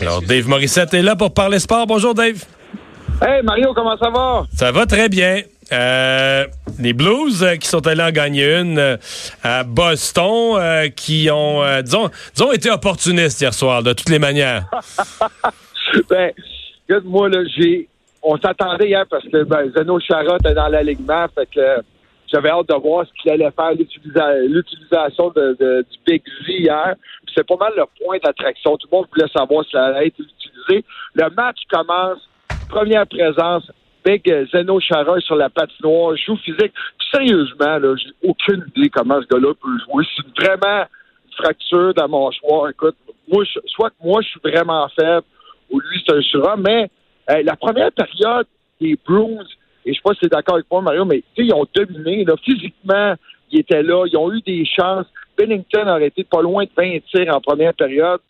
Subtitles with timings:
[0.00, 1.84] Alors, Dave Morissette est là pour parler sport.
[1.84, 2.44] Bonjour, Dave.
[3.20, 4.44] Hey Mario, comment ça va?
[4.54, 5.42] Ça va très bien.
[5.72, 6.44] Euh,
[6.78, 8.96] les Blues euh, qui sont allés en gagner une euh,
[9.42, 14.20] à Boston, euh, qui ont, euh, disons, disons, été opportunistes hier soir, de toutes les
[14.20, 14.66] manières.
[16.08, 16.30] ben,
[16.88, 17.88] regarde, moi, là, j'ai.
[18.22, 21.82] On s'attendait hier parce que ben, Zeno Chara était dans l'alignement, fait que
[22.32, 26.94] j'avais hâte de voir ce qu'il allait faire, l'utilisa- l'utilisation de, du Big Z hier.
[27.34, 28.76] C'est pas mal le point d'attraction.
[28.76, 30.84] Tout le monde voulait savoir si ça allait être utilisé.
[31.14, 32.18] Le match commence,
[32.68, 33.70] première présence,
[34.04, 34.22] Big
[34.52, 36.72] Zeno Chara est sur la patinoire, joue physique.
[36.98, 40.04] Puis sérieusement, là, j'ai aucune idée comment ce gars-là peut jouer.
[40.16, 40.84] C'est vraiment
[41.26, 42.70] une fracture dans mon choix.
[42.70, 42.96] Écoute,
[43.30, 45.26] moi, je- soit que moi, je suis vraiment faible,
[45.70, 46.90] ou lui, c'est un surhomme, mais
[47.42, 48.46] la première période
[48.80, 49.44] des Bruins,
[49.88, 52.26] et je sais pas si tu es d'accord avec moi, Mario, mais ils ont dominé.
[52.44, 53.14] Physiquement,
[53.50, 55.06] ils étaient là, ils ont eu des chances.
[55.36, 58.20] Bennington aurait été pas loin de 20 tirs en première période.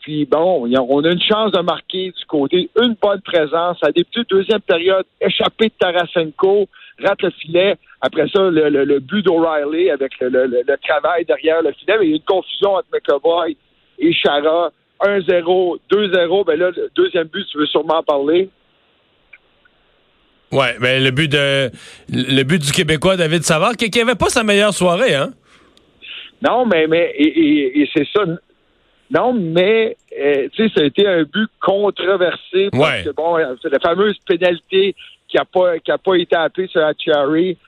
[0.00, 2.68] Puis bon, on a une chance de marquer du côté.
[2.82, 3.78] Une bonne présence.
[3.82, 6.66] À débuté deuxième période, échappé de Tarasenko,
[7.04, 7.76] rate le filet.
[8.00, 11.94] Après ça, le, but d'O'Reilly avec le, travail derrière le filet.
[12.02, 13.56] Il y a une confusion entre McAvoy
[14.00, 14.72] et Chara.
[15.00, 16.44] 1-0, 2-0.
[16.46, 18.48] Ben là, le deuxième but, tu veux sûrement en parler.
[20.52, 21.70] Ouais, mais le but de
[22.08, 25.32] le but du Québécois David Savard, qui n'avait pas sa meilleure soirée, hein?
[26.46, 27.14] Non, mais, mais
[27.94, 28.22] c'est ça.
[29.10, 33.04] Non, mais euh, tu sais, ça a été un but controversé parce Ouais.
[33.04, 34.94] que bon, c'est la fameuse pénalité
[35.28, 36.80] qui a pas qui a pas été appelée sur.
[36.80, 36.92] La-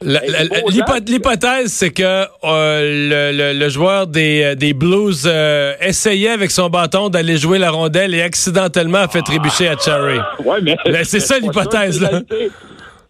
[0.03, 5.75] la- l'hypo- L'hypothèse, c'est que euh, le, le- le joueur des, euh, des Blues euh,
[5.81, 10.19] essayait avec son bâton d'aller jouer la rondelle et accidentellement a fait trébucher à Cherry.
[10.45, 12.21] Ouais, mais Mais c'est ça, l'hypothèse, là.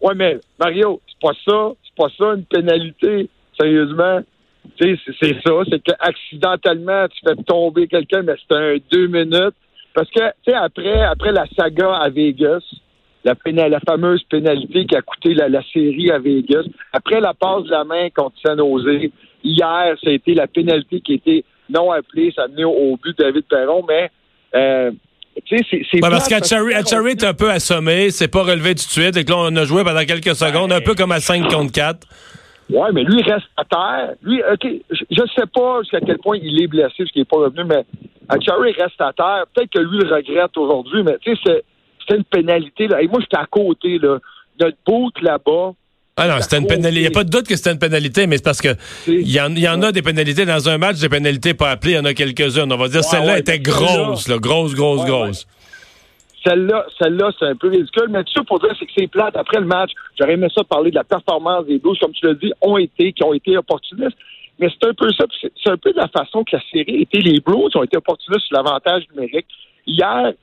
[0.01, 3.27] Ouais, mais Mario, c'est pas ça, c'est pas ça une pénalité.
[3.59, 4.21] Sérieusement,
[4.77, 9.07] tu sais, c'est- ça, c'est que accidentellement tu fais tomber quelqu'un, mais c'est un deux
[9.07, 9.55] minutes.
[9.93, 12.61] Parce que tu sais, après après la saga à Vegas,
[13.23, 17.71] la, fameuse pénalité qui a coûté la, la série à Vegas, après la passe de
[17.71, 19.09] la main contre San Jose,
[19.43, 23.17] hier, ça a été la pénalité qui était non appelée, ça a mené au, but
[23.17, 24.09] de David Perron, mais
[24.55, 24.91] euh,
[25.45, 28.85] tu sais, c'est c'est Ouais, parce Cherry, t'es un peu assommé, c'est pas relevé tout
[28.85, 31.19] de suite, et que là, on a joué pendant quelques secondes, un peu comme à
[31.19, 32.07] 5 contre 4.
[32.69, 34.13] Ouais, mais lui, il reste à terre.
[34.21, 37.25] Lui, OK, je, je sais pas jusqu'à quel point il est blessé, parce qu'il n'est
[37.25, 37.83] pas revenu, mais
[38.27, 39.45] Achary reste à terre.
[39.53, 41.63] Peut-être que lui le regrette aujourd'hui, mais tu sais, c'est-
[42.01, 42.87] c'était une pénalité.
[42.87, 43.01] Là.
[43.01, 44.17] Et moi, j'étais à côté, là.
[44.59, 45.71] Notre boot là-bas.
[46.21, 46.99] Ah non, c'était une pénalité.
[46.99, 48.75] Il n'y a pas de doute que c'était une pénalité, mais c'est parce que
[49.07, 51.93] il y, en, y en a des pénalités dans un match, des pénalités pas appelées,
[51.93, 52.71] il y en a quelques-unes.
[52.71, 53.71] On va dire, celle-là ouais, était celle-là-
[54.05, 55.47] grosse, là, grosse, grosse, Ouais, grosse.
[56.45, 58.07] Celle-là, celle-là, c'est un peu ridicule.
[58.09, 59.35] Mais tout ça pour dire, c'est que c'est plate.
[59.35, 62.33] Après le match, j'aurais aimé ça parler de la performance des Blues, comme tu l'as
[62.33, 64.17] dit, ont été, qui ont été opportunistes.
[64.59, 65.25] Mais c'est un peu ça.
[65.41, 67.19] C'est un peu de la façon que la série était.
[67.19, 69.47] Les Blues ont été opportunistes sur l'avantage numérique.
[69.85, 70.33] Hier,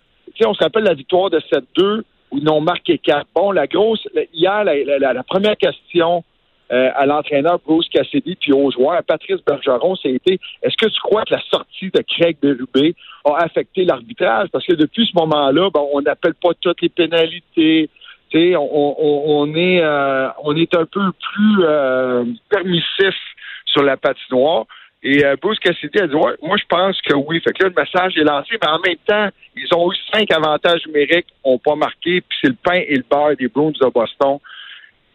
[0.44, 3.26] on se rappelle la victoire de 7-2 où ils n'ont marqué 4.
[3.34, 6.24] Bon, la grosse, hier, la première question
[6.72, 11.22] euh, à l'entraîneur Bruce Cassidy puis aux joueurs, Patrice Bergeron, c'était est-ce que tu crois
[11.24, 12.94] que la sortie de Craig Berube
[13.24, 14.48] a affecté l'arbitrage?
[14.52, 17.88] Parce que depuis ce moment-là, bon, on n'appelle pas toutes les pénalités.
[18.34, 23.14] On, on- on est euh, on est un peu plus euh, permissif
[23.66, 24.66] sur la patinoire.
[25.02, 27.40] Et euh, Bruce Cassidy a dit ouais, moi je pense que oui.
[27.40, 30.30] Fait que là, le message est lancé, mais en même temps, ils ont eu cinq
[30.32, 33.88] avantages numériques, n'ont pas marqué, puis c'est le pain et le beurre des Bruins de
[33.90, 34.38] Boston.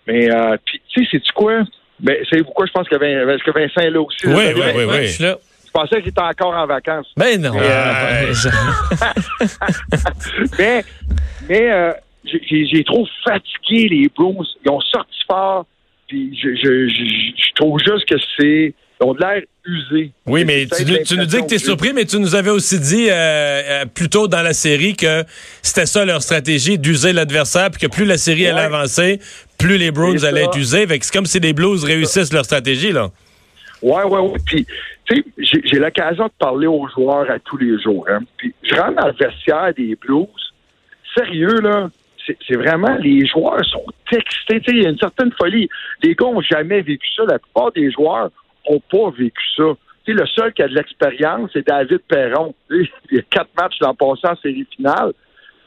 [0.08, 1.62] Mais euh, puis tu sais, c'est quoi?
[2.00, 4.26] Ben, c'est pourquoi je pense que, Vin- que Vincent est là aussi.
[4.28, 4.52] Oui, là?
[4.56, 5.06] oui, oui, Ouais, oui.
[5.08, 5.38] je suis là.
[5.66, 7.08] Je pensais qu'il était encore en vacances.
[7.16, 7.56] Ben non.
[7.56, 8.50] Euh, Ouais, je-
[10.60, 10.84] mais
[11.48, 11.94] mais euh,
[12.26, 14.44] j'ai- trop fatigué les Bruins.
[14.66, 15.66] Ils ont sorti fort.
[16.08, 17.06] Puis je, je, je,
[17.38, 18.74] je trouve juste que c'est.
[19.02, 20.12] Ils ont de l'air usés.
[20.28, 22.52] Oui, mais tu, nous- tu nous dis que tu es surpris, mais tu nous avais
[22.52, 25.24] aussi dit euh, euh, plus tôt dans la série que
[25.64, 29.20] c'était ça leur stratégie, d'user l'adversaire, puis que plus la série allait avancer,
[29.58, 30.86] plus les C'est allaient être usés.
[31.04, 32.92] C'est comme si les Blues réussissent leur stratégie.
[32.92, 33.10] là.
[33.82, 34.38] Ouais, ouais, ouais.
[34.46, 34.68] Puis,
[35.06, 38.06] tu sais, j'ai- l'occasion de parler aux joueurs à tous les jours.
[38.08, 38.20] Hein.
[38.38, 40.28] Puis, je rentre dans le vestiaire des Blues.
[41.18, 41.90] Sérieux, là,
[42.48, 45.68] c'est vraiment, les joueurs sont sais, il y a une certaine folie.
[46.04, 47.24] Les gars n'ont jamais vécu ça.
[47.28, 48.30] La plupart des joueurs
[48.70, 49.64] n'ont pas vécu ça.
[50.06, 52.54] Tu sais, le seul qui a de l'expérience, c'est David Perron.
[52.70, 55.14] Il y a quatre matchs l'an passé en série finale.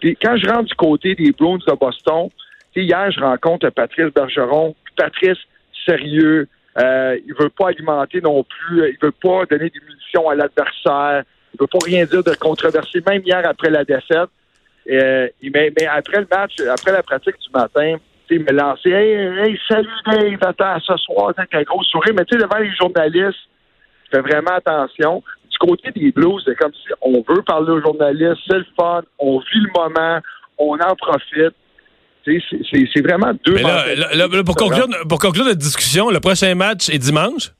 [0.01, 2.29] Puis quand je rentre du côté des Bruins de Boston,
[2.77, 4.75] hier, je rencontre Patrice Bergeron.
[4.97, 5.39] Patrice,
[5.87, 6.49] sérieux,
[6.79, 11.23] euh, il veut pas alimenter non plus, il veut pas donner des munitions à l'adversaire,
[11.53, 14.31] il veut pas rien dire de controversé, même hier après la défaite.
[14.91, 17.97] Euh, mais après le match, après la pratique du matin,
[18.31, 22.15] m'a lancé Hey, hey, salut Dave, attends, ce soir, avec un gros sourire.
[22.17, 23.39] Mais tu sais, devant les journalistes,
[24.11, 25.23] fais vraiment attention.
[25.51, 29.03] Du côté des Blues, c'est comme si on veut parler aux journalistes, c'est le fun,
[29.19, 30.21] on vit le moment,
[30.59, 31.55] on en profite.
[32.25, 36.21] C'est- vraiment deux Mais là, mentalités là, là, pour, conclure, pour conclure notre discussion, le
[36.21, 37.51] prochain match est dimanche.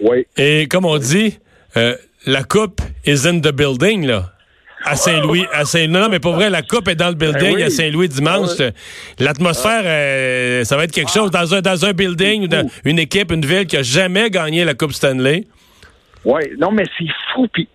[0.00, 0.26] Oui.
[0.36, 1.38] Et comme on dit,
[1.76, 1.94] euh,
[2.26, 4.32] la coupe is in the building, là.
[4.84, 7.40] À Saint-Louis, à Saint non, non, mais pour vrai, la coupe est dans le building
[7.40, 7.62] Ben oui.
[7.62, 8.58] à Saint-Louis dimanche.
[8.58, 8.72] Ouais.
[9.18, 12.98] L'atmosphère, euh, ça va être quelque chose dans un, dans un building ou dans une
[12.98, 15.44] équipe, une ville qui a jamais gagné la Coupe Stanley.
[16.24, 17.46] Oui, non, mais c'est fou.
[17.52, 17.68] Puis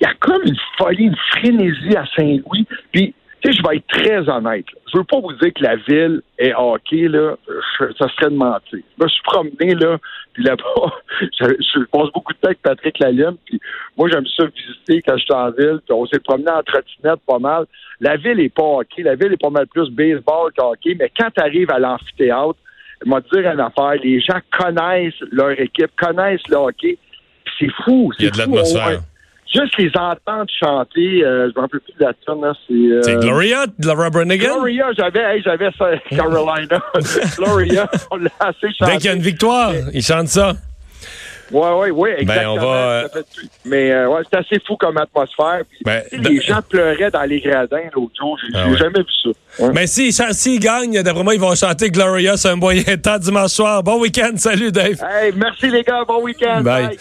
[0.00, 2.66] il y a comme une folie, une frénésie à Saint-Louis.
[2.92, 4.66] Puis, tu sais, je vais être très honnête.
[4.92, 7.36] Je veux pas vous dire que la ville est hockey, là.
[7.98, 8.78] Ça serait de mentir.
[8.98, 9.98] Je me suis promené, là,
[10.32, 13.60] puis là-bas, je, je passe beaucoup de temps avec Patrick Lalime, puis
[13.96, 17.20] moi, j'aime ça visiter quand je suis en ville, puis on s'est promené en trottinette
[17.26, 17.66] pas mal.
[18.00, 19.02] La ville est pas hockey.
[19.02, 22.58] La ville est pas mal plus baseball qu'hockey, mais quand tu arrives à l'amphithéâtre,
[23.04, 26.98] te dire une affaire, les gens connaissent leur équipe, connaissent le hockey,
[27.44, 28.12] puis c'est fou.
[28.18, 29.00] Il y a de l'atmosphère.
[29.54, 32.12] Juste les entendre chanter, euh, je me rappelle plus de la
[32.66, 32.72] c'est...
[32.72, 34.54] euh, C'est Gloria de Laura Branigan.
[34.54, 36.82] Gloria, j'avais, hey, j'avais ça, Carolina.
[37.36, 38.92] Gloria, on l'a assez chanté.
[38.92, 40.54] Dès qu'il y a une victoire, ils chantent ça.
[41.50, 42.54] Ouais, ouais, ouais, exactement.
[42.56, 43.26] Ben, on va, fait-
[43.66, 45.60] Mais euh, ouais, c'est assez fou comme atmosphère.
[45.68, 48.38] Puis, Ben, les gens pleuraient dans les gradins l'autre jour.
[48.40, 48.76] J'ai Ah ouais.
[48.78, 49.62] jamais vu ça.
[49.66, 49.70] Ouais.
[49.74, 53.18] Mais s'ils chan- s'ils gagnent, d'après moi, ils vont chanter Gloria sur un moyen temps
[53.18, 53.82] dimanche soir.
[53.82, 54.30] Bon week-end.
[54.36, 54.96] Salut, Dave.
[55.06, 56.62] Hey, merci les gars, bon week-end.
[56.62, 56.86] Bye.
[56.86, 56.96] Bye.